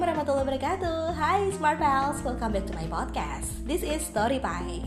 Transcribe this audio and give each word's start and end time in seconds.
warahmatullahi 0.00 0.48
wabarakatuh. 0.48 1.12
Hai 1.12 1.52
Smart 1.52 1.76
Pals, 1.76 2.24
welcome 2.24 2.56
back 2.56 2.64
to 2.64 2.72
my 2.72 2.88
podcast. 2.88 3.52
This 3.68 3.84
is 3.84 4.00
Story 4.00 4.40
Pie. 4.40 4.80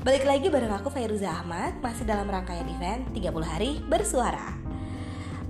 Balik 0.00 0.24
lagi 0.24 0.48
bareng 0.48 0.72
aku 0.72 0.88
Fairuza 0.88 1.28
Ahmad. 1.28 1.76
Masih 1.84 2.08
dalam 2.08 2.24
rangkaian 2.24 2.64
event 2.64 3.12
30 3.12 3.44
hari 3.44 3.76
bersuara. 3.84 4.56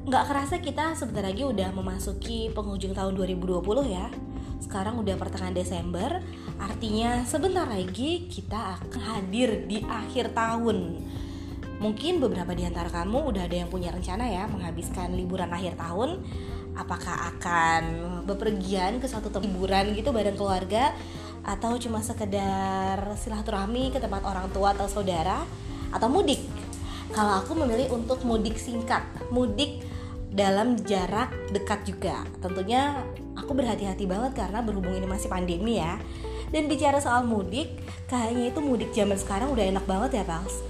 Nggak 0.02 0.24
kerasa 0.26 0.58
kita 0.58 0.98
sebentar 0.98 1.22
lagi 1.22 1.46
udah 1.46 1.70
memasuki 1.70 2.50
penghujung 2.50 2.90
tahun 2.90 3.14
2020 3.14 3.62
ya. 3.86 4.10
Sekarang 4.58 4.98
udah 4.98 5.14
pertengahan 5.14 5.54
Desember. 5.54 6.18
Artinya 6.58 7.22
sebentar 7.22 7.70
lagi 7.70 8.26
kita 8.26 8.82
akan 8.82 8.98
hadir 8.98 9.62
di 9.70 9.78
akhir 9.86 10.34
tahun. 10.34 10.98
Mungkin 11.78 12.18
beberapa 12.18 12.50
di 12.50 12.66
antara 12.66 12.90
kamu 12.90 13.30
udah 13.30 13.46
ada 13.46 13.54
yang 13.62 13.70
punya 13.70 13.94
rencana 13.94 14.26
ya 14.26 14.50
Menghabiskan 14.50 15.14
liburan 15.14 15.46
akhir 15.46 15.78
tahun 15.78 16.26
apakah 16.78 17.34
akan 17.34 17.82
bepergian 18.22 19.02
ke 19.02 19.10
suatu 19.10 19.28
tempat 19.34 19.50
liburan 19.50 19.90
gitu 19.98 20.14
bareng 20.14 20.38
keluarga 20.38 20.94
atau 21.42 21.74
cuma 21.80 21.98
sekedar 22.00 23.02
silaturahmi 23.18 23.90
ke 23.90 23.98
tempat 23.98 24.22
orang 24.22 24.46
tua 24.54 24.72
atau 24.78 24.86
saudara 24.86 25.42
atau 25.90 26.06
mudik? 26.06 26.38
Kalau 27.10 27.42
aku 27.42 27.58
memilih 27.58 27.90
untuk 27.90 28.22
mudik 28.22 28.60
singkat 28.60 29.02
mudik 29.34 29.82
dalam 30.28 30.76
jarak 30.84 31.32
dekat 31.50 31.82
juga. 31.88 32.22
Tentunya 32.38 33.00
aku 33.34 33.56
berhati-hati 33.56 34.04
banget 34.04 34.36
karena 34.36 34.60
berhubung 34.60 34.92
ini 34.92 35.08
masih 35.08 35.32
pandemi 35.32 35.80
ya. 35.80 35.96
Dan 36.48 36.68
bicara 36.68 37.00
soal 37.00 37.24
mudik 37.28 37.76
kayaknya 38.08 38.52
itu 38.52 38.60
mudik 38.60 38.92
zaman 38.92 39.16
sekarang 39.16 39.52
udah 39.52 39.64
enak 39.68 39.84
banget 39.88 40.20
ya 40.20 40.24
pals. 40.24 40.60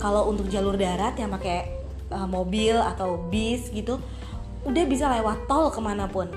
Kalau 0.00 0.28
untuk 0.32 0.48
jalur 0.48 0.74
darat 0.74 1.14
yang 1.20 1.30
pakai 1.30 1.68
uh, 2.10 2.28
mobil 2.28 2.76
atau 2.76 3.20
bis 3.30 3.68
gitu 3.70 4.00
udah 4.62 4.84
bisa 4.86 5.10
lewat 5.10 5.50
tol 5.50 5.70
ke 5.70 5.80
mana 5.82 6.06
pun. 6.06 6.30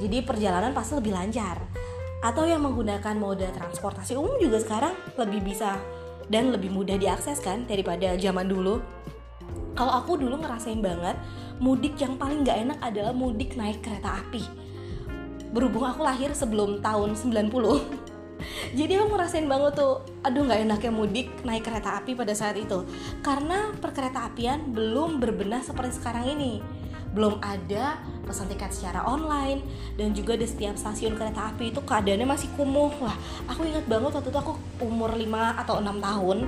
Jadi 0.00 0.24
perjalanan 0.24 0.72
pasti 0.72 0.96
lebih 0.96 1.12
lancar. 1.14 1.60
Atau 2.20 2.44
yang 2.44 2.60
menggunakan 2.64 3.16
moda 3.16 3.48
transportasi 3.48 4.12
umum 4.16 4.36
juga 4.36 4.60
sekarang 4.60 4.92
lebih 5.16 5.40
bisa 5.40 5.80
dan 6.28 6.52
lebih 6.52 6.68
mudah 6.68 7.00
diakses 7.00 7.40
kan 7.40 7.64
daripada 7.64 8.12
zaman 8.16 8.48
dulu. 8.48 8.80
Kalau 9.72 9.92
aku 9.96 10.20
dulu 10.20 10.36
ngerasain 10.36 10.84
banget 10.84 11.16
mudik 11.60 11.96
yang 11.96 12.20
paling 12.20 12.44
gak 12.44 12.60
enak 12.60 12.78
adalah 12.84 13.16
mudik 13.16 13.56
naik 13.56 13.80
kereta 13.80 14.20
api. 14.20 14.44
Berhubung 15.50 15.88
aku 15.88 16.04
lahir 16.04 16.30
sebelum 16.36 16.84
tahun 16.84 17.16
90 17.16 18.09
jadi 18.78 19.00
aku 19.00 19.16
ngerasain 19.16 19.46
banget 19.46 19.78
tuh 19.78 20.04
aduh 20.24 20.42
nggak 20.44 20.60
enaknya 20.68 20.92
mudik 20.92 21.28
naik 21.46 21.64
kereta 21.64 22.00
api 22.00 22.16
pada 22.16 22.34
saat 22.36 22.56
itu. 22.56 22.84
Karena 23.20 23.72
perkereta 23.78 24.28
apian 24.28 24.72
belum 24.72 25.18
berbenah 25.20 25.64
seperti 25.64 26.00
sekarang 26.00 26.36
ini. 26.36 26.62
Belum 27.10 27.42
ada 27.42 27.98
pesan 28.22 28.46
tiket 28.46 28.70
secara 28.70 29.02
online 29.02 29.66
dan 29.98 30.14
juga 30.14 30.38
di 30.38 30.46
setiap 30.46 30.78
stasiun 30.78 31.18
kereta 31.18 31.50
api 31.50 31.74
itu 31.74 31.82
keadaannya 31.82 32.26
masih 32.28 32.48
kumuh. 32.54 32.94
Lah 33.02 33.18
aku 33.50 33.66
ingat 33.66 33.84
banget 33.90 34.14
waktu 34.14 34.30
itu 34.30 34.38
aku 34.38 34.54
umur 34.78 35.10
5 35.18 35.60
atau 35.66 35.82
6 35.82 35.90
tahun 35.98 36.38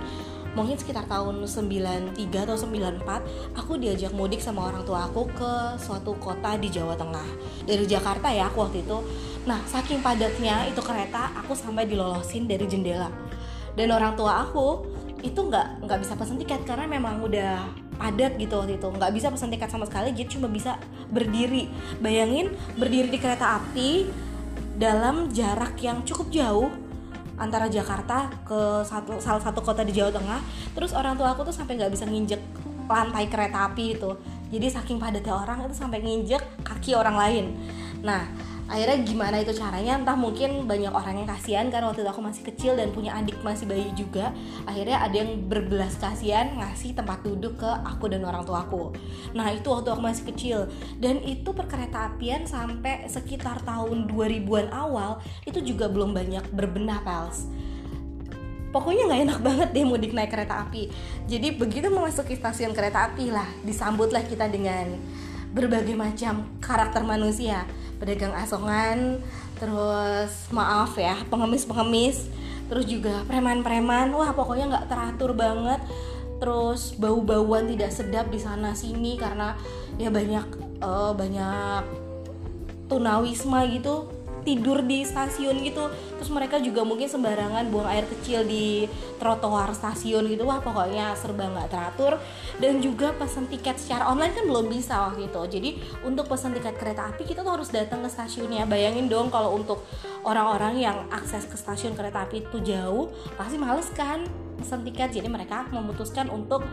mungkin 0.53 0.77
sekitar 0.77 1.09
tahun 1.09 1.49
93 1.49 2.13
atau 2.29 2.57
94 2.61 3.57
aku 3.57 3.81
diajak 3.81 4.13
mudik 4.13 4.45
sama 4.45 4.69
orang 4.69 4.85
tua 4.85 5.09
aku 5.09 5.25
ke 5.33 5.53
suatu 5.81 6.13
kota 6.21 6.61
di 6.61 6.69
Jawa 6.69 6.93
Tengah. 6.97 7.29
Dari 7.65 7.85
Jakarta 7.89 8.29
ya 8.29 8.53
aku 8.53 8.69
waktu 8.69 8.85
itu 8.85 8.97
nah 9.43 9.59
saking 9.67 9.99
padatnya 10.03 10.71
itu 10.71 10.79
kereta 10.79 11.35
aku 11.35 11.55
sampai 11.55 11.87
dilolosin 11.87 12.47
dari 12.47 12.67
jendela. 12.67 13.11
Dan 13.73 13.89
orang 13.91 14.15
tua 14.15 14.45
aku 14.45 14.85
itu 15.23 15.39
nggak 15.39 15.87
nggak 15.87 15.99
bisa 16.03 16.13
pesan 16.19 16.37
tiket 16.37 16.67
karena 16.67 16.85
memang 16.85 17.23
udah 17.23 17.67
padat 17.97 18.37
gitu 18.39 18.59
waktu 18.59 18.77
itu. 18.79 18.89
Nggak 18.91 19.13
bisa 19.15 19.29
pesan 19.31 19.51
tiket 19.51 19.71
sama 19.71 19.87
sekali 19.87 20.15
jadi 20.15 20.29
cuma 20.39 20.51
bisa 20.51 20.79
berdiri. 21.11 21.71
Bayangin 22.03 22.53
berdiri 22.77 23.09
di 23.09 23.19
kereta 23.19 23.63
api 23.63 24.11
dalam 24.77 25.31
jarak 25.31 25.79
yang 25.81 26.03
cukup 26.03 26.29
jauh 26.31 26.69
antara 27.41 27.67
Jakarta 27.67 28.31
ke 28.47 28.87
satu, 28.87 29.19
salah 29.19 29.43
satu 29.43 29.65
kota 29.65 29.83
di 29.83 29.95
Jawa 29.95 30.15
Tengah. 30.15 30.41
Terus 30.77 30.93
orang 30.95 31.17
tua 31.19 31.33
aku 31.33 31.43
tuh 31.49 31.55
sampai 31.55 31.75
nggak 31.81 31.93
bisa 31.93 32.05
nginjek 32.07 32.43
lantai 32.87 33.27
kereta 33.27 33.73
api 33.73 33.97
itu. 33.97 34.11
Jadi 34.53 34.67
saking 34.69 35.01
padatnya 35.01 35.33
orang 35.33 35.65
itu 35.65 35.75
sampai 35.75 36.05
nginjek 36.05 36.43
kaki 36.61 36.93
orang 36.93 37.17
lain. 37.17 37.47
Nah 38.05 38.52
akhirnya 38.73 39.05
gimana 39.05 39.37
itu 39.45 39.53
caranya? 39.53 40.01
Entah 40.01 40.17
mungkin 40.17 40.65
banyak 40.65 40.89
orang 40.89 41.21
yang 41.21 41.29
kasihan 41.29 41.69
karena 41.69 41.93
waktu 41.93 42.01
itu 42.01 42.11
aku 42.11 42.25
masih 42.25 42.43
kecil 42.49 42.73
dan 42.73 42.89
punya 42.89 43.13
adik 43.13 43.37
masih 43.45 43.69
bayi 43.69 43.93
juga. 43.93 44.33
Akhirnya 44.65 45.05
ada 45.05 45.13
yang 45.13 45.45
berbelas 45.45 46.01
kasihan 46.01 46.57
ngasih 46.57 46.97
tempat 46.97 47.21
duduk 47.21 47.61
ke 47.61 47.71
aku 47.85 48.09
dan 48.09 48.25
orang 48.25 48.49
tua 48.49 48.65
aku 48.65 48.95
nah 49.33 49.49
itu 49.53 49.69
waktu 49.69 49.89
aku 49.93 50.03
masih 50.03 50.25
kecil. 50.33 50.59
Dan 50.97 51.21
itu 51.23 51.53
perkereta 51.53 52.13
apian 52.13 52.49
sampai 52.49 53.05
sekitar 53.07 53.61
tahun 53.63 54.09
2000-an 54.09 54.73
awal 54.73 55.21
itu 55.45 55.61
juga 55.61 55.93
belum 55.93 56.17
banyak 56.17 56.49
berbenah 56.57 57.05
pals 57.05 57.49
pokoknya 58.73 59.05
nggak 59.05 59.23
enak 59.29 59.41
banget 59.45 59.69
deh 59.77 59.85
mudik 59.85 60.17
naik 60.17 60.33
kereta 60.33 60.65
api. 60.65 60.89
Jadi 61.29 61.61
begitu 61.61 61.93
memasuki 61.93 62.35
stasiun 62.35 62.73
kereta 62.73 63.13
api 63.13 63.29
lah 63.29 63.45
disambutlah 63.63 64.25
kita 64.25 64.49
dengan 64.49 64.97
berbagai 65.53 65.95
macam 65.95 66.49
karakter 66.59 67.05
manusia. 67.05 67.69
Pedagang 68.01 68.35
asongan 68.35 69.23
terus 69.63 70.51
maaf 70.51 70.99
ya 70.99 71.15
pengemis-pengemis 71.31 72.27
terus 72.67 72.89
juga 72.89 73.23
preman-preman. 73.29 74.11
Wah 74.17 74.33
pokoknya 74.35 74.73
nggak 74.73 74.89
teratur 74.89 75.37
banget. 75.37 75.81
Terus 76.43 76.99
bau-bauan 76.99 77.71
tidak 77.71 77.95
sedap 77.95 78.27
di 78.33 78.43
sana 78.43 78.75
sini 78.75 79.15
karena 79.15 79.55
ya 80.01 80.11
banyak 80.11 80.47
uh, 80.83 81.15
banyak 81.15 81.87
tunawisma 82.91 83.71
gitu 83.71 84.11
tidur 84.43 84.83
di 84.83 85.07
stasiun 85.07 85.63
gitu. 85.63 85.89
Terus 86.19 86.31
mereka 86.31 86.59
juga 86.59 86.83
mungkin 86.87 87.07
sembarangan 87.07 87.67
buang 87.71 87.89
air 87.91 88.07
kecil 88.07 88.47
di 88.47 88.87
trotoar 89.19 89.75
stasiun 89.75 90.27
gitu. 90.31 90.47
Wah 90.47 90.63
pokoknya 90.63 91.15
serba 91.19 91.51
nggak 91.51 91.71
teratur. 91.71 92.19
Dan 92.59 92.83
juga 92.83 93.15
pesan 93.15 93.47
tiket 93.51 93.79
secara 93.79 94.11
online 94.11 94.35
kan 94.35 94.45
belum 94.47 94.67
bisa 94.71 95.11
waktu 95.11 95.31
itu. 95.31 95.43
Jadi 95.59 95.71
untuk 96.07 96.27
pesan 96.31 96.55
tiket 96.55 96.75
kereta 96.79 97.11
api 97.11 97.23
kita 97.27 97.47
tuh 97.47 97.55
harus 97.55 97.71
datang 97.71 98.03
ke 98.03 98.11
stasiunnya. 98.11 98.67
Bayangin 98.67 99.07
dong 99.07 99.31
kalau 99.31 99.55
untuk 99.55 99.87
orang-orang 100.23 100.79
yang 100.79 100.97
akses 101.11 101.47
ke 101.47 101.59
stasiun 101.59 101.95
kereta 101.95 102.27
api 102.27 102.47
itu 102.47 102.59
jauh 102.63 103.11
pasti 103.39 103.57
males 103.59 103.89
kan 103.95 104.27
pesan 104.59 104.83
tiket. 104.87 105.15
Jadi 105.15 105.27
mereka 105.31 105.67
memutuskan 105.71 106.31
untuk 106.31 106.67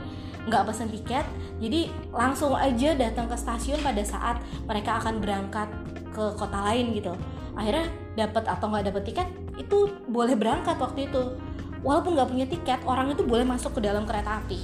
nggak 0.50 0.74
pesan 0.74 0.90
tiket. 0.90 1.25
Jadi 1.59 1.91
langsung 2.09 2.56
aja 2.56 2.96
datang 2.96 3.28
ke 3.30 3.36
stasiun 3.38 3.81
pada 3.84 4.01
saat 4.01 4.41
mereka 4.66 4.97
akan 5.01 5.19
berangkat 5.22 5.69
ke 6.09 6.25
kota 6.36 6.59
lain 6.66 6.91
gitu 6.97 7.13
akhirnya 7.59 7.92
dapat 8.16 8.47
atau 8.47 8.72
nggak 8.72 8.86
dapat 8.88 9.03
tiket 9.12 9.28
itu 9.59 9.92
boleh 10.08 10.40
berangkat 10.40 10.80
waktu 10.80 11.12
itu. 11.12 11.36
Walaupun 11.84 12.16
nggak 12.16 12.30
punya 12.31 12.46
tiket 12.47 12.80
orang 12.88 13.12
itu 13.12 13.28
boleh 13.28 13.44
masuk 13.44 13.75
ke 13.75 13.84
dalam 13.84 14.08
kereta 14.08 14.40
api. 14.40 14.59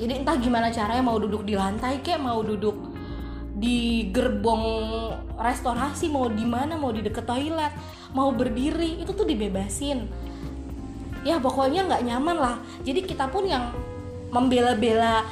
Jadi 0.00 0.24
entah 0.24 0.36
gimana 0.36 0.72
caranya 0.72 1.04
mau 1.04 1.16
duduk 1.20 1.44
di 1.44 1.56
lantai 1.56 2.00
kayak 2.00 2.20
mau 2.20 2.40
duduk 2.40 2.76
di 3.56 4.12
gerbong 4.12 4.64
restorasi 5.40 6.12
mau 6.12 6.28
di 6.28 6.44
mana 6.44 6.76
mau 6.76 6.92
di 6.92 7.00
deket 7.00 7.24
toilet 7.24 7.72
mau 8.12 8.28
berdiri 8.32 9.00
itu 9.00 9.12
tuh 9.12 9.24
dibebasin. 9.24 10.04
Ya 11.24 11.40
pokoknya 11.40 11.88
nggak 11.88 12.04
nyaman 12.04 12.36
lah. 12.36 12.56
Jadi 12.84 13.04
kita 13.04 13.28
pun 13.32 13.48
yang 13.48 13.72
membela-bela 14.28 15.24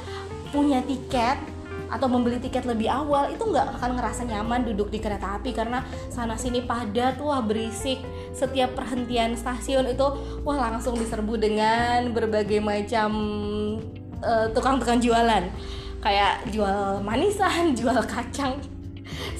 punya 0.49 0.81
tiket 0.81 1.54
atau 1.89 2.07
membeli 2.09 2.41
tiket 2.41 2.65
lebih 2.67 2.91
awal 2.91 3.31
itu 3.31 3.41
nggak 3.41 3.79
akan 3.79 3.97
ngerasa 3.97 4.21
nyaman 4.27 4.67
duduk 4.67 4.91
di 4.91 4.99
kereta 4.99 5.39
api 5.39 5.55
karena 5.55 5.81
sana 6.11 6.35
sini 6.35 6.61
padat 6.65 7.17
wah 7.23 7.41
berisik. 7.41 8.03
Setiap 8.35 8.75
perhentian 8.75 9.33
stasiun 9.33 9.87
itu 9.89 10.07
wah 10.43 10.57
langsung 10.59 10.99
diserbu 10.99 11.39
dengan 11.39 12.11
berbagai 12.11 12.59
macam 12.59 13.09
uh, 14.21 14.47
tukang-tukang 14.51 14.99
jualan. 14.99 15.47
Kayak 16.03 16.45
jual 16.53 17.01
manisan 17.01 17.73
jual 17.79 17.97
kacang 18.05 18.74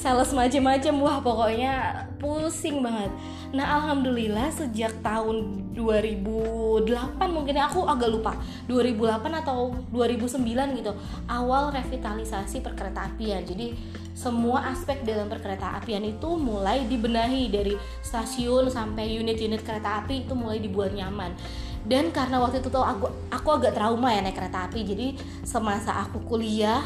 sales 0.05 0.37
macam-macam 0.37 0.93
wah 1.01 1.17
pokoknya 1.17 2.05
pusing 2.21 2.85
banget. 2.85 3.09
Nah 3.57 3.81
alhamdulillah 3.81 4.53
sejak 4.53 4.93
tahun 5.01 5.65
2008 5.73 7.17
mungkin 7.33 7.57
aku 7.57 7.89
agak 7.89 8.13
lupa. 8.13 8.37
2008 8.69 9.41
atau 9.41 9.73
2009 9.89 10.77
gitu 10.77 10.93
awal 11.25 11.73
revitalisasi 11.73 12.61
perkereta 12.61 13.09
apian. 13.09 13.41
Jadi 13.49 13.73
semua 14.13 14.69
aspek 14.69 15.01
dalam 15.01 15.25
perkereta 15.25 15.73
apian 15.73 16.05
itu 16.05 16.37
mulai 16.37 16.85
dibenahi. 16.85 17.49
Dari 17.49 17.73
stasiun 18.05 18.69
sampai 18.69 19.09
unit-unit 19.09 19.65
kereta 19.65 20.05
api 20.05 20.29
itu 20.29 20.37
mulai 20.37 20.61
dibuat 20.61 20.93
nyaman. 20.93 21.33
Dan 21.81 22.13
karena 22.13 22.37
waktu 22.37 22.61
itu 22.61 22.69
tuh 22.69 22.85
aku 22.85 23.09
aku 23.33 23.49
agak 23.57 23.73
trauma 23.73 24.13
ya 24.13 24.21
naik 24.21 24.37
kereta 24.37 24.69
api. 24.69 24.85
Jadi 24.85 25.07
semasa 25.41 25.97
aku 26.05 26.21
kuliah 26.29 26.85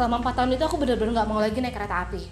selama 0.00 0.24
4 0.24 0.32
tahun 0.32 0.50
itu 0.56 0.64
aku 0.64 0.80
bener-bener 0.80 1.12
nggak 1.12 1.28
mau 1.28 1.44
lagi 1.44 1.60
naik 1.60 1.76
kereta 1.76 2.08
api. 2.08 2.24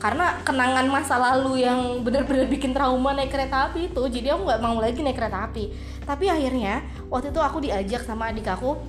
Karena 0.00 0.40
kenangan 0.40 0.88
masa 0.88 1.20
lalu 1.20 1.60
yang 1.60 2.00
benar-benar 2.00 2.48
bikin 2.48 2.72
trauma 2.72 3.12
naik 3.12 3.28
kereta 3.28 3.68
api 3.68 3.92
itu 3.92 4.02
jadi 4.08 4.32
aku 4.32 4.48
nggak 4.48 4.62
mau 4.64 4.80
lagi 4.80 5.04
naik 5.04 5.20
kereta 5.20 5.44
api. 5.44 5.68
Tapi 6.08 6.32
akhirnya 6.32 6.80
waktu 7.12 7.28
itu 7.28 7.40
aku 7.44 7.60
diajak 7.60 8.00
sama 8.08 8.32
adik 8.32 8.48
aku 8.48 8.80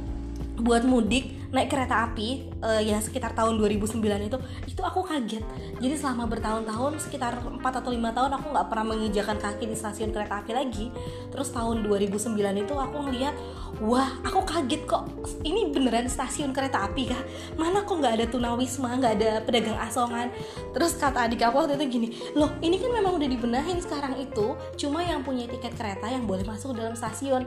buat 0.63 0.87
mudik 0.87 1.51
naik 1.51 1.67
kereta 1.67 2.07
api 2.07 2.52
uh, 2.63 2.79
ya 2.79 2.97
sekitar 3.03 3.35
tahun 3.35 3.59
2009 3.59 3.99
itu 3.99 4.37
itu 4.65 4.81
aku 4.81 5.03
kaget. 5.03 5.43
Jadi 5.83 5.95
selama 5.99 6.25
bertahun-tahun 6.31 7.03
sekitar 7.03 7.43
4 7.43 7.59
atau 7.59 7.91
lima 7.91 8.15
tahun 8.15 8.39
aku 8.39 8.55
nggak 8.55 8.67
pernah 8.71 8.85
menginjakan 8.95 9.37
kaki 9.37 9.67
di 9.67 9.75
stasiun 9.75 10.15
kereta 10.15 10.39
api 10.39 10.51
lagi. 10.55 10.87
Terus 11.29 11.51
tahun 11.51 11.83
2009 11.83 12.39
itu 12.63 12.73
aku 12.73 12.97
ngeliat 13.03 13.35
wah 13.83 14.07
aku 14.23 14.47
kaget 14.47 14.87
kok. 14.87 15.03
Ini 15.43 15.75
beneran 15.75 16.07
stasiun 16.07 16.55
kereta 16.55 16.87
api 16.87 17.11
kah? 17.11 17.21
Mana 17.59 17.83
kok 17.83 17.99
nggak 17.99 18.23
ada 18.23 18.25
tunawisma 18.31 18.95
nggak 18.95 19.13
ada 19.19 19.31
pedagang 19.43 19.77
asongan? 19.83 20.31
Terus 20.71 20.95
kata 20.95 21.27
adik 21.27 21.43
aku 21.43 21.67
waktu 21.67 21.75
itu 21.75 21.85
gini 21.99 22.07
loh 22.33 22.55
ini 22.63 22.79
kan 22.79 22.89
memang 22.93 23.19
udah 23.19 23.29
dibenahin 23.29 23.77
sekarang 23.83 24.15
itu 24.15 24.55
cuma 24.79 25.03
yang 25.03 25.21
punya 25.25 25.45
tiket 25.49 25.75
kereta 25.75 26.07
yang 26.07 26.23
boleh 26.23 26.47
masuk 26.47 26.71
dalam 26.77 26.95
stasiun. 26.95 27.43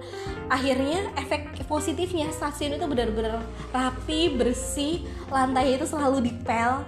Akhirnya 0.53 1.09
efek 1.17 1.65
positifnya 1.65 2.29
stasiun 2.31 2.77
itu 2.77 2.85
benar-benar 2.85 3.41
rapi 3.73 4.35
bersih 4.35 5.06
lantai 5.31 5.77
itu 5.77 5.85
selalu 5.85 6.31
dipel. 6.31 6.85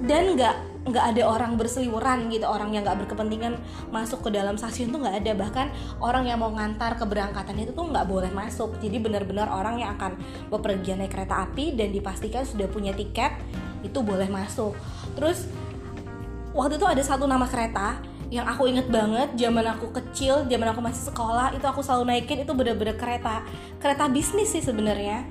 Dan 0.00 0.32
nggak 0.32 0.56
nggak 0.80 1.04
ada 1.12 1.22
orang 1.28 1.60
berseliweran 1.60 2.32
gitu 2.32 2.48
orang 2.48 2.72
yang 2.72 2.80
nggak 2.80 3.04
berkepentingan 3.04 3.60
masuk 3.92 4.24
ke 4.24 4.32
dalam 4.32 4.56
stasiun 4.56 4.88
tuh 4.88 5.00
nggak 5.04 5.20
ada. 5.20 5.32
Bahkan 5.36 5.66
orang 6.00 6.24
yang 6.24 6.40
mau 6.40 6.48
ngantar 6.50 6.96
keberangkatan 6.96 7.56
itu 7.60 7.76
tuh 7.76 7.84
nggak 7.88 8.08
boleh 8.08 8.32
masuk. 8.32 8.80
Jadi 8.80 8.96
benar-benar 8.96 9.52
orang 9.52 9.80
yang 9.80 9.92
akan 10.00 10.16
bepergian 10.48 11.04
naik 11.04 11.12
kereta 11.12 11.44
api 11.44 11.76
dan 11.76 11.92
dipastikan 11.92 12.48
sudah 12.48 12.64
punya 12.66 12.96
tiket 12.96 13.36
itu 13.84 14.00
boleh 14.00 14.28
masuk. 14.32 14.72
Terus 15.16 15.44
waktu 16.56 16.80
itu 16.80 16.86
ada 16.88 17.02
satu 17.04 17.28
nama 17.28 17.44
kereta 17.44 18.00
yang 18.30 18.46
aku 18.46 18.70
inget 18.70 18.86
banget 18.86 19.34
zaman 19.34 19.66
aku 19.66 19.90
kecil 19.90 20.46
zaman 20.46 20.70
aku 20.70 20.78
masih 20.78 21.10
sekolah 21.10 21.50
itu 21.50 21.66
aku 21.66 21.82
selalu 21.82 22.14
naikin 22.14 22.46
itu 22.46 22.54
bener-bener 22.54 22.94
kereta 22.94 23.42
kereta 23.82 24.06
bisnis 24.06 24.54
sih 24.54 24.62
sebenarnya 24.62 25.26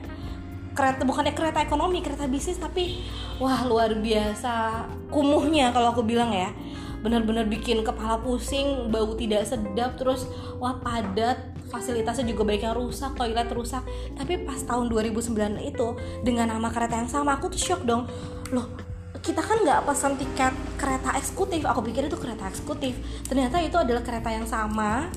kereta 0.74 1.04
bukannya 1.04 1.34
kereta 1.34 1.64
ekonomi 1.64 2.00
kereta 2.02 2.30
bisnis 2.30 2.60
tapi 2.62 3.02
wah 3.38 3.66
luar 3.66 3.94
biasa 3.96 4.86
kumuhnya 5.10 5.72
kalau 5.76 5.94
aku 5.94 6.04
bilang 6.06 6.34
ya. 6.34 6.52
Benar-benar 7.00 7.48
bikin 7.48 7.80
kepala 7.88 8.20
pusing 8.20 8.92
bau 8.92 9.16
tidak 9.16 9.48
sedap 9.48 9.96
terus 9.96 10.28
wah 10.60 10.76
padat 10.84 11.40
fasilitasnya 11.72 12.28
juga 12.28 12.44
banyak 12.44 12.64
yang 12.68 12.76
rusak 12.76 13.16
toilet 13.16 13.48
rusak. 13.54 13.84
Tapi 14.20 14.44
pas 14.44 14.60
tahun 14.60 14.92
2009 14.92 15.32
itu 15.64 15.88
dengan 16.28 16.52
nama 16.52 16.68
kereta 16.68 17.00
yang 17.00 17.08
sama 17.08 17.40
aku 17.40 17.54
tuh 17.54 17.62
shock 17.62 17.82
dong. 17.88 18.04
Loh 18.52 18.90
kita 19.20 19.44
kan 19.44 19.62
nggak 19.62 19.84
pesan 19.84 20.16
tiket 20.16 20.54
kereta 20.80 21.16
eksekutif. 21.16 21.62
Aku 21.68 21.84
pikir 21.84 22.08
itu 22.08 22.18
kereta 22.20 22.48
eksekutif. 22.48 22.96
Ternyata 23.28 23.60
itu 23.60 23.76
adalah 23.76 24.04
kereta 24.04 24.32
yang 24.32 24.48
sama 24.48 25.12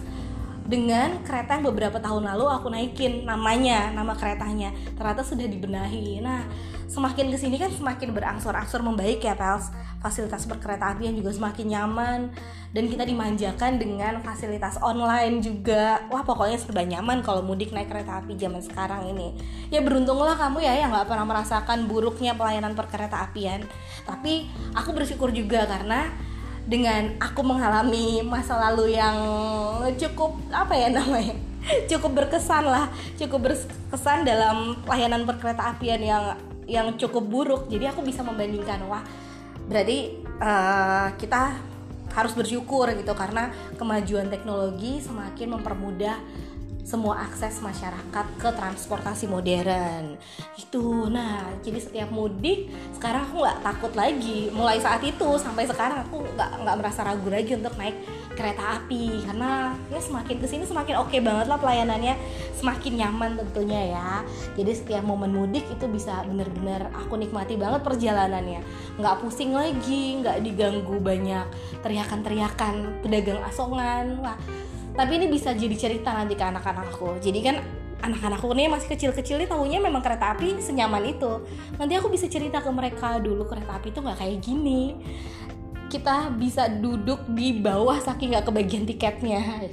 dengan 0.62 1.20
kereta 1.26 1.58
yang 1.58 1.66
beberapa 1.66 1.98
tahun 1.98 2.22
lalu 2.34 2.46
aku 2.46 2.70
naikin 2.70 3.26
namanya 3.26 3.90
nama 3.90 4.14
keretanya. 4.14 4.70
Ternyata 4.94 5.26
sudah 5.26 5.46
dibenahi. 5.46 6.22
Nah 6.22 6.46
semakin 6.86 7.32
ke 7.32 7.36
sini 7.40 7.56
kan 7.56 7.72
semakin 7.72 8.14
berangsur-angsur 8.14 8.80
membaik 8.84 9.24
ya 9.24 9.34
pels. 9.34 9.74
Fasilitas 10.02 10.46
berkereta 10.50 10.94
api 10.94 11.10
yang 11.10 11.16
juga 11.18 11.30
semakin 11.34 11.66
nyaman. 11.66 12.20
Dan 12.72 12.88
kita 12.88 13.04
dimanjakan 13.04 13.76
dengan 13.76 14.24
fasilitas 14.24 14.80
online 14.80 15.44
juga. 15.44 16.06
Wah 16.08 16.24
pokoknya 16.24 16.56
serba 16.56 16.86
nyaman 16.86 17.20
kalau 17.20 17.44
mudik 17.44 17.74
naik 17.74 17.90
kereta 17.90 18.22
api 18.22 18.38
zaman 18.38 18.62
sekarang 18.62 19.12
ini. 19.12 19.36
Ya 19.68 19.82
beruntunglah 19.82 20.38
kamu 20.38 20.62
ya 20.62 20.78
yang 20.78 20.90
nggak 20.94 21.10
pernah 21.10 21.26
merasakan 21.26 21.90
buruknya 21.90 22.38
pelayanan 22.38 22.72
perkereta 22.72 23.28
apian. 23.28 23.66
Tapi 24.08 24.48
aku 24.72 24.90
bersyukur 24.96 25.34
juga 25.34 25.68
karena 25.68 26.31
dengan 26.62 27.18
aku 27.18 27.42
mengalami 27.42 28.22
masa 28.22 28.54
lalu 28.58 28.94
yang 28.94 29.18
cukup 29.98 30.38
apa 30.54 30.72
ya 30.78 30.88
namanya 30.94 31.34
cukup 31.90 32.24
berkesan 32.24 32.64
lah. 32.66 32.90
Cukup 33.18 33.50
berkesan 33.50 34.26
dalam 34.26 34.78
pelayanan 34.82 35.22
perkereta 35.26 35.74
apian 35.74 36.02
yang 36.02 36.24
yang 36.66 36.86
cukup 36.98 37.24
buruk. 37.26 37.62
Jadi 37.70 37.90
aku 37.90 38.02
bisa 38.02 38.22
membandingkan 38.22 38.82
wah 38.86 39.02
berarti 39.66 40.18
uh, 40.42 41.14
kita 41.18 41.54
harus 42.12 42.34
bersyukur 42.36 42.92
gitu 42.92 43.14
karena 43.16 43.48
kemajuan 43.80 44.28
teknologi 44.28 45.00
semakin 45.00 45.56
mempermudah 45.58 46.18
semua 46.82 47.22
akses 47.22 47.62
masyarakat 47.62 48.26
ke 48.42 48.48
transportasi 48.50 49.30
modern. 49.30 50.18
Itu 50.58 51.06
nah 51.06 51.46
jadi 51.62 51.78
setiap 51.78 52.10
mudik 52.10 52.68
sekarang 52.98 53.30
aku 53.30 53.46
nggak 53.46 53.60
takut 53.62 53.92
lagi. 53.94 54.50
Mulai 54.50 54.82
saat 54.82 55.00
itu 55.06 55.38
sampai 55.38 55.64
sekarang 55.70 56.02
aku 56.02 56.26
nggak 56.34 56.50
nggak 56.66 56.76
merasa 56.82 57.06
ragu 57.06 57.30
lagi 57.30 57.54
untuk 57.54 57.74
naik 57.78 57.94
kereta 58.34 58.82
api. 58.82 59.22
Karena 59.22 59.78
ya 59.94 60.02
semakin 60.02 60.36
ke 60.42 60.46
sini 60.50 60.64
semakin 60.66 60.98
oke 60.98 61.14
okay 61.14 61.22
banget 61.22 61.46
lah 61.46 61.58
pelayanannya. 61.62 62.18
Semakin 62.58 62.92
nyaman 62.98 63.30
tentunya 63.38 63.94
ya. 63.94 64.10
Jadi 64.58 64.72
setiap 64.74 65.06
momen 65.06 65.30
mudik 65.30 65.62
itu 65.70 65.86
bisa 65.86 66.26
bener-bener 66.26 66.90
aku 66.90 67.14
nikmati 67.14 67.54
banget 67.54 67.86
perjalanannya. 67.86 68.60
Nggak 68.98 69.22
pusing 69.22 69.54
lagi 69.54 70.18
nggak 70.18 70.42
diganggu 70.42 70.98
banyak 70.98 71.46
teriakan-teriakan 71.86 73.06
pedagang 73.06 73.38
asongan. 73.46 74.18
Wah 74.18 74.38
tapi 74.92 75.12
ini 75.16 75.26
bisa 75.32 75.56
jadi 75.56 75.72
cerita 75.72 76.12
nanti 76.12 76.36
ke 76.36 76.44
anak-anak 76.44 76.92
aku. 76.92 77.16
Jadi 77.20 77.40
kan 77.40 77.56
anak-anakku 78.02 78.50
nih 78.52 78.66
masih 78.66 78.88
kecil-kecil 78.92 79.38
nih 79.38 79.48
tahunya 79.48 79.78
memang 79.78 80.02
kereta 80.02 80.34
api 80.34 80.58
senyaman 80.58 81.06
itu. 81.06 81.46
Nanti 81.78 81.94
aku 81.96 82.10
bisa 82.10 82.26
cerita 82.26 82.60
ke 82.60 82.68
mereka 82.68 83.16
dulu 83.22 83.46
kereta 83.46 83.78
api 83.78 83.94
itu 83.94 84.00
nggak 84.02 84.18
kayak 84.18 84.38
gini. 84.42 84.82
Kita 85.88 86.32
bisa 86.34 86.68
duduk 86.68 87.24
di 87.30 87.56
bawah 87.56 87.96
saking 88.00 88.36
nggak 88.36 88.46
kebagian 88.48 88.84
tiketnya. 88.84 89.70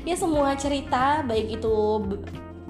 Ya 0.00 0.16
semua 0.16 0.56
cerita 0.56 1.20
baik 1.20 1.60
itu 1.60 1.74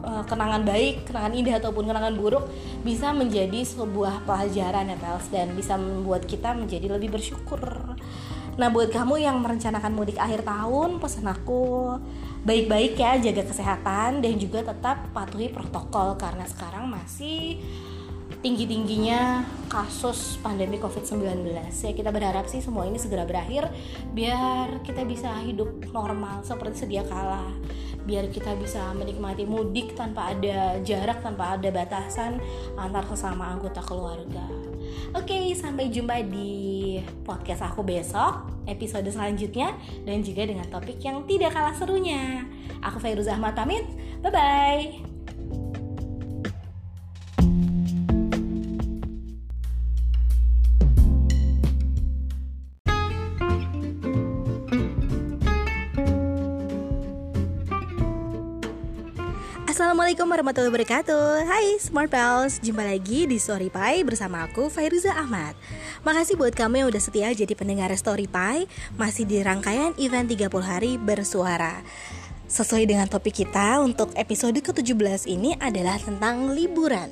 uh, 0.03 0.25
kenangan 0.27 0.67
baik, 0.67 1.07
kenangan 1.07 1.33
indah 1.33 1.57
ataupun 1.63 1.87
kenangan 1.87 2.15
buruk 2.19 2.51
bisa 2.83 3.15
menjadi 3.15 3.63
sebuah 3.63 4.27
pelajaran 4.27 4.91
ya 4.91 4.97
Pels 4.99 5.27
dan 5.31 5.55
bisa 5.55 5.79
membuat 5.79 6.27
kita 6.27 6.57
menjadi 6.57 6.91
lebih 6.91 7.15
bersyukur 7.15 7.61
Nah 8.59 8.69
buat 8.73 8.91
kamu 8.91 9.23
yang 9.23 9.39
merencanakan 9.43 9.93
mudik 9.95 10.19
akhir 10.19 10.43
tahun 10.43 10.99
Pesan 10.99 11.27
aku 11.29 11.95
baik-baik 12.43 12.99
ya 12.99 13.21
jaga 13.21 13.47
kesehatan 13.47 14.25
Dan 14.25 14.41
juga 14.41 14.65
tetap 14.67 15.13
patuhi 15.15 15.53
protokol 15.53 16.19
Karena 16.19 16.47
sekarang 16.49 16.91
masih 16.91 17.61
tinggi-tingginya 18.41 19.45
kasus 19.69 20.41
pandemi 20.41 20.81
COVID-19 20.81 21.45
ya 21.53 21.93
kita 21.93 22.09
berharap 22.09 22.49
sih 22.49 22.65
semua 22.65 22.89
ini 22.89 22.97
segera 22.97 23.29
berakhir 23.29 23.69
biar 24.17 24.81
kita 24.81 25.05
bisa 25.05 25.29
hidup 25.45 25.69
normal 25.93 26.41
seperti 26.41 26.89
sedia 26.89 27.05
kala 27.05 27.53
biar 28.09 28.33
kita 28.33 28.57
bisa 28.57 28.97
menikmati 28.97 29.45
mudik 29.45 29.93
tanpa 29.93 30.33
ada 30.33 30.81
jarak 30.81 31.21
tanpa 31.21 31.61
ada 31.61 31.69
batasan 31.69 32.41
antar 32.81 33.05
sesama 33.13 33.53
anggota 33.53 33.85
keluarga. 33.85 34.43
Oke, 35.13 35.53
sampai 35.53 35.93
jumpa 35.93 36.25
di 36.25 36.90
podcast 37.27 37.67
aku 37.67 37.83
besok, 37.83 38.47
episode 38.71 39.07
selanjutnya, 39.11 39.75
dan 40.07 40.23
juga 40.23 40.47
dengan 40.47 40.67
topik 40.69 41.01
yang 41.03 41.27
tidak 41.27 41.53
kalah 41.53 41.75
serunya. 41.75 42.47
Aku 42.81 43.03
Fairuz 43.03 43.29
Ahmad 43.29 43.53
pamit, 43.53 43.85
bye-bye. 44.25 45.10
Assalamualaikum 60.11 60.35
warahmatullahi 60.43 60.75
wabarakatuh. 60.75 61.27
Hai 61.47 61.67
Smart 61.79 62.11
Pals. 62.11 62.59
Jumpa 62.59 62.83
lagi 62.83 63.31
di 63.31 63.39
Story 63.39 63.71
Pie 63.71 64.03
bersama 64.03 64.43
aku 64.43 64.67
Fairuza 64.67 65.15
Ahmad. 65.15 65.55
Makasih 66.03 66.35
buat 66.35 66.51
kamu 66.51 66.83
yang 66.83 66.89
udah 66.91 66.99
setia 66.99 67.31
jadi 67.31 67.55
pendengar 67.55 67.95
Story 67.95 68.27
Pie. 68.27 68.67
Masih 68.99 69.23
di 69.23 69.39
rangkaian 69.39 69.95
event 70.03 70.27
30 70.27 70.51
hari 70.67 70.99
bersuara. 70.99 71.87
Sesuai 72.51 72.91
dengan 72.91 73.07
topik 73.07 73.39
kita 73.39 73.79
untuk 73.87 74.11
episode 74.19 74.59
ke-17 74.59 75.31
ini 75.31 75.55
adalah 75.63 75.95
tentang 76.03 76.59
liburan. 76.59 77.07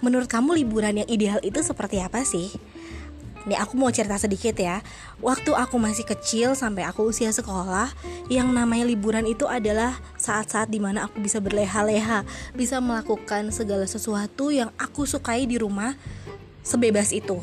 Menurut 0.00 0.24
kamu 0.24 0.64
liburan 0.64 1.04
yang 1.04 1.08
ideal 1.12 1.44
itu 1.44 1.60
seperti 1.60 2.00
apa 2.00 2.24
sih? 2.24 2.48
Nih 3.44 3.60
aku 3.60 3.76
mau 3.76 3.92
cerita 3.92 4.16
sedikit 4.16 4.56
ya. 4.56 4.80
Waktu 5.20 5.52
aku 5.52 5.76
masih 5.76 6.08
kecil 6.08 6.56
sampai 6.56 6.88
aku 6.88 7.08
usia 7.12 7.28
sekolah 7.28 7.92
Yang 8.32 8.48
namanya 8.56 8.84
liburan 8.88 9.28
itu 9.28 9.44
adalah 9.44 10.00
saat-saat 10.16 10.72
di 10.72 10.80
mana 10.80 11.04
aku 11.04 11.20
bisa 11.20 11.38
berleha-leha 11.44 12.24
Bisa 12.56 12.80
melakukan 12.80 13.52
segala 13.52 13.84
sesuatu 13.84 14.48
yang 14.48 14.72
aku 14.80 15.04
sukai 15.04 15.44
di 15.44 15.60
rumah 15.60 15.92
Sebebas 16.64 17.12
itu. 17.12 17.40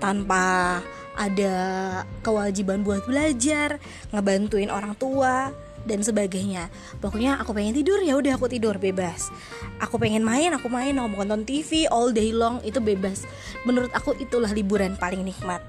Tanpa 0.00 0.80
ada 1.14 1.54
kewajiban 2.24 2.82
buat 2.82 3.04
belajar 3.04 3.78
Ngebantuin 4.10 4.72
orang 4.72 4.96
tua 4.96 5.52
dan 5.84 6.00
sebagainya. 6.00 6.68
Pokoknya 6.98 7.40
aku 7.40 7.52
pengen 7.56 7.76
tidur 7.76 8.00
ya 8.00 8.16
udah 8.18 8.36
aku 8.36 8.48
tidur 8.50 8.76
bebas. 8.80 9.30
Aku 9.80 10.00
pengen 10.00 10.24
main 10.24 10.52
aku 10.52 10.68
main 10.68 10.96
aku 10.96 11.22
nonton 11.22 11.44
TV 11.44 11.88
all 11.88 12.10
day 12.10 12.32
long 12.32 12.60
itu 12.64 12.80
bebas. 12.80 13.28
Menurut 13.68 13.92
aku 13.92 14.16
itulah 14.18 14.50
liburan 14.50 14.96
paling 14.98 15.22
nikmat. 15.22 15.62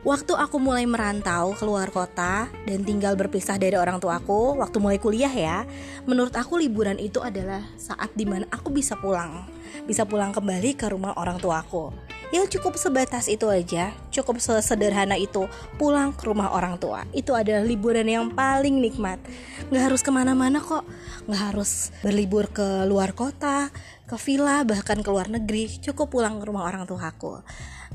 Waktu 0.00 0.32
aku 0.32 0.56
mulai 0.56 0.88
merantau 0.88 1.52
keluar 1.60 1.92
kota 1.92 2.48
dan 2.64 2.80
tinggal 2.88 3.20
berpisah 3.20 3.60
dari 3.60 3.76
orang 3.76 4.00
tuaku, 4.00 4.56
waktu 4.56 4.80
mulai 4.80 4.96
kuliah 4.96 5.28
ya, 5.28 5.68
menurut 6.08 6.32
aku 6.32 6.56
liburan 6.56 6.96
itu 6.96 7.20
adalah 7.20 7.60
saat 7.76 8.08
di 8.16 8.24
mana 8.24 8.48
aku 8.48 8.72
bisa 8.72 8.96
pulang, 8.96 9.44
bisa 9.84 10.08
pulang 10.08 10.32
kembali 10.32 10.72
ke 10.72 10.88
rumah 10.88 11.12
orang 11.20 11.36
tuaku. 11.36 11.92
Ya 12.30 12.46
cukup 12.46 12.78
sebatas 12.78 13.26
itu 13.26 13.50
aja, 13.50 13.90
cukup 14.14 14.38
sederhana 14.38 15.18
itu 15.18 15.50
pulang 15.82 16.14
ke 16.14 16.30
rumah 16.30 16.54
orang 16.54 16.78
tua. 16.78 17.02
Itu 17.10 17.34
adalah 17.34 17.66
liburan 17.66 18.06
yang 18.06 18.30
paling 18.30 18.78
nikmat. 18.78 19.18
Nggak 19.66 19.90
harus 19.90 20.00
ke 20.06 20.14
mana-mana 20.14 20.62
kok, 20.62 20.86
nggak 21.26 21.42
harus 21.50 21.90
berlibur 22.06 22.46
ke 22.46 22.86
luar 22.86 23.18
kota, 23.18 23.74
ke 24.06 24.14
villa, 24.22 24.62
bahkan 24.62 25.02
ke 25.02 25.10
luar 25.10 25.26
negeri. 25.26 25.74
Cukup 25.82 26.14
pulang 26.14 26.38
ke 26.38 26.46
rumah 26.46 26.70
orang 26.70 26.86
tuaku. 26.86 27.42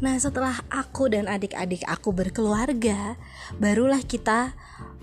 Nah, 0.03 0.19
setelah 0.19 0.59
aku 0.67 1.07
dan 1.07 1.31
adik-adik 1.31 1.87
aku 1.87 2.11
berkeluarga, 2.11 3.15
barulah 3.55 4.03
kita 4.03 4.51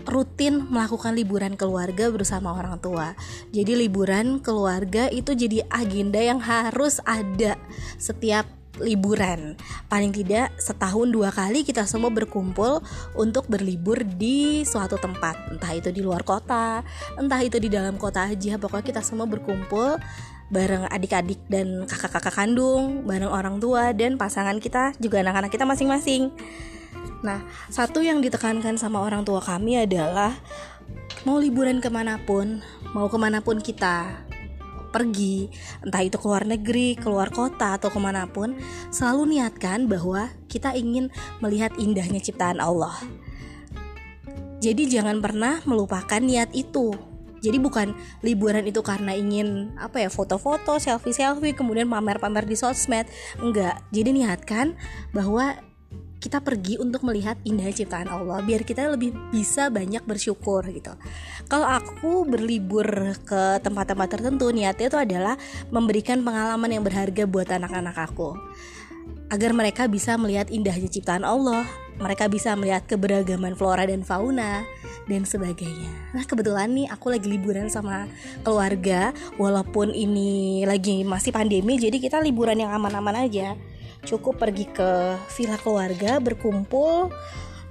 rutin 0.04 0.68
melakukan 0.68 1.16
liburan 1.16 1.56
keluarga 1.56 2.12
bersama 2.12 2.52
orang 2.52 2.76
tua. 2.84 3.16
Jadi 3.48 3.80
liburan 3.80 4.44
keluarga 4.44 5.08
itu 5.08 5.32
jadi 5.32 5.64
agenda 5.72 6.20
yang 6.20 6.44
harus 6.44 7.00
ada 7.08 7.56
setiap 7.96 8.44
liburan. 8.80 9.58
Paling 9.92 10.14
tidak 10.16 10.54
setahun 10.56 11.12
dua 11.12 11.28
kali 11.28 11.66
kita 11.66 11.84
semua 11.84 12.08
berkumpul 12.08 12.80
untuk 13.18 13.44
berlibur 13.50 14.00
di 14.00 14.64
suatu 14.64 14.96
tempat. 14.96 15.52
Entah 15.52 15.72
itu 15.76 15.92
di 15.92 16.00
luar 16.00 16.24
kota 16.24 16.80
entah 17.20 17.40
itu 17.44 17.60
di 17.60 17.68
dalam 17.68 18.00
kota 18.00 18.32
aja. 18.32 18.56
Pokoknya 18.56 18.86
kita 18.96 19.02
semua 19.04 19.28
berkumpul 19.28 20.00
bareng 20.52 20.84
adik-adik 20.92 21.40
dan 21.48 21.88
kakak-kakak 21.88 22.32
kandung, 22.36 23.08
bareng 23.08 23.32
orang 23.32 23.56
tua 23.56 23.96
dan 23.96 24.20
pasangan 24.20 24.60
kita 24.60 24.92
juga 25.00 25.24
anak-anak 25.24 25.48
kita 25.48 25.64
masing-masing. 25.64 26.28
Nah, 27.24 27.40
satu 27.72 28.04
yang 28.04 28.20
ditekankan 28.20 28.76
sama 28.76 29.00
orang 29.00 29.24
tua 29.24 29.40
kami 29.40 29.80
adalah 29.80 30.36
mau 31.24 31.40
liburan 31.40 31.80
ke 31.80 31.88
mana 31.88 32.20
pun, 32.20 32.60
mau 32.92 33.08
ke 33.08 33.16
mana 33.16 33.40
pun 33.40 33.62
kita 33.62 34.28
pergi, 34.92 35.48
entah 35.80 36.04
itu 36.04 36.20
keluar 36.20 36.44
negeri, 36.44 36.94
keluar 36.94 37.32
kota 37.32 37.80
atau 37.80 37.88
ke 37.88 37.98
mana 37.98 38.28
pun, 38.28 38.54
selalu 38.92 39.40
niatkan 39.40 39.88
bahwa 39.88 40.28
kita 40.46 40.76
ingin 40.76 41.08
melihat 41.40 41.72
indahnya 41.80 42.20
ciptaan 42.20 42.60
Allah. 42.60 42.94
Jadi 44.62 44.86
jangan 44.86 45.18
pernah 45.18 45.58
melupakan 45.66 46.22
niat 46.22 46.54
itu. 46.54 46.94
Jadi 47.42 47.58
bukan 47.58 47.90
liburan 48.22 48.62
itu 48.70 48.78
karena 48.86 49.18
ingin 49.18 49.74
apa 49.74 49.98
ya 49.98 50.06
foto-foto 50.06 50.78
selfie-selfie 50.78 51.58
kemudian 51.58 51.90
pamer-pamer 51.90 52.46
di 52.46 52.54
sosmed. 52.54 53.10
Enggak. 53.42 53.82
Jadi 53.90 54.22
niatkan 54.22 54.78
bahwa 55.10 55.58
kita 56.22 56.38
pergi 56.38 56.78
untuk 56.78 57.02
melihat 57.02 57.34
indah 57.42 57.66
ciptaan 57.74 58.06
Allah 58.06 58.38
biar 58.46 58.62
kita 58.62 58.86
lebih 58.94 59.10
bisa 59.34 59.66
banyak 59.74 60.06
bersyukur 60.06 60.62
gitu. 60.70 60.94
Kalau 61.50 61.66
aku 61.66 62.22
berlibur 62.22 62.86
ke 63.26 63.58
tempat-tempat 63.58 64.06
tertentu 64.06 64.54
niatnya 64.54 64.86
itu 64.86 64.98
adalah 65.02 65.34
memberikan 65.74 66.22
pengalaman 66.22 66.70
yang 66.70 66.86
berharga 66.86 67.26
buat 67.26 67.50
anak-anak 67.50 67.98
aku 67.98 68.38
agar 69.32 69.50
mereka 69.56 69.88
bisa 69.88 70.14
melihat 70.20 70.52
indahnya 70.52 70.92
ciptaan 70.92 71.24
Allah, 71.24 71.64
mereka 71.96 72.28
bisa 72.28 72.52
melihat 72.52 72.84
keberagaman 72.84 73.56
flora 73.56 73.88
dan 73.88 74.04
fauna 74.04 74.60
dan 75.08 75.24
sebagainya. 75.24 75.88
Nah, 76.12 76.22
kebetulan 76.28 76.68
nih 76.70 76.86
aku 76.92 77.10
lagi 77.10 77.32
liburan 77.32 77.72
sama 77.72 78.06
keluarga 78.44 79.16
walaupun 79.40 79.90
ini 79.96 80.62
lagi 80.68 81.02
masih 81.02 81.32
pandemi 81.32 81.80
jadi 81.80 81.96
kita 81.96 82.20
liburan 82.20 82.60
yang 82.60 82.76
aman-aman 82.76 83.24
aja. 83.24 83.56
Cukup 84.02 84.38
pergi 84.38 84.66
ke 84.66 85.16
villa 85.38 85.56
keluarga, 85.58 86.18
berkumpul, 86.18 87.10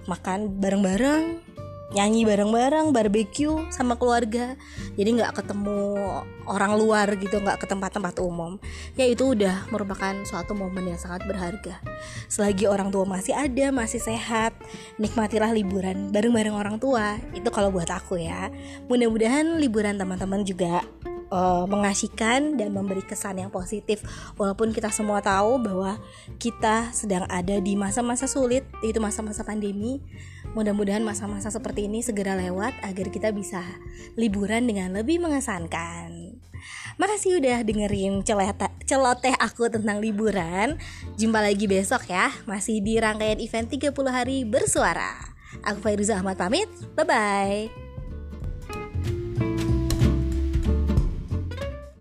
makan 0.07 0.57
bareng-bareng, 0.57 1.51
nyanyi 1.91 2.23
bareng-bareng 2.23 2.95
barbecue 2.95 3.67
sama 3.69 3.99
keluarga. 3.99 4.55
Jadi 4.95 5.19
nggak 5.19 5.43
ketemu 5.43 5.99
orang 6.47 6.79
luar 6.79 7.07
gitu 7.19 7.39
nggak 7.43 7.59
ke 7.59 7.65
tempat-tempat 7.67 8.15
umum. 8.23 8.55
Ya 8.95 9.07
itu 9.07 9.35
udah 9.35 9.67
merupakan 9.69 10.15
suatu 10.23 10.55
momen 10.55 10.87
yang 10.87 10.99
sangat 10.99 11.27
berharga. 11.27 11.83
Selagi 12.31 12.65
orang 12.67 12.89
tua 12.89 13.03
masih 13.03 13.35
ada 13.35 13.69
masih 13.75 13.99
sehat 13.99 14.55
nikmatilah 14.95 15.51
liburan 15.51 16.09
bareng-bareng 16.15 16.55
orang 16.55 16.75
tua. 16.79 17.19
Itu 17.35 17.51
kalau 17.51 17.69
buat 17.75 17.91
aku 17.91 18.23
ya. 18.23 18.47
Mudah-mudahan 18.87 19.59
liburan 19.59 19.99
teman-teman 19.99 20.47
juga 20.47 20.87
uh, 21.31 21.65
mengasihkan 21.65 22.59
dan 22.59 22.75
memberi 22.75 23.01
kesan 23.01 23.41
yang 23.41 23.49
positif 23.49 24.03
walaupun 24.35 24.75
kita 24.75 24.91
semua 24.93 25.23
tahu 25.23 25.57
bahwa 25.57 25.97
kita 26.37 26.93
sedang 26.93 27.25
ada 27.31 27.57
di 27.57 27.73
masa-masa 27.73 28.29
sulit 28.29 28.67
itu 28.83 28.99
masa-masa 29.01 29.41
pandemi 29.41 30.03
Mudah-mudahan 30.51 31.03
masa-masa 31.03 31.47
seperti 31.47 31.87
ini 31.87 32.03
segera 32.03 32.35
lewat 32.35 32.75
agar 32.83 33.07
kita 33.07 33.31
bisa 33.31 33.63
liburan 34.19 34.67
dengan 34.67 34.91
lebih 34.91 35.23
mengesankan. 35.23 36.35
Makasih 36.99 37.41
udah 37.41 37.63
dengerin 37.63 38.21
celoteh 38.85 39.35
aku 39.39 39.71
tentang 39.71 40.03
liburan. 40.03 40.75
Jumpa 41.15 41.39
lagi 41.39 41.65
besok 41.65 42.05
ya, 42.11 42.29
masih 42.43 42.83
di 42.83 42.99
rangkaian 42.99 43.39
event 43.39 43.71
30 43.71 43.95
hari 44.11 44.43
bersuara. 44.43 45.31
Aku 45.63 45.79
Fairuza 45.79 46.19
Ahmad 46.19 46.35
pamit, 46.35 46.67
bye-bye. 46.99 47.80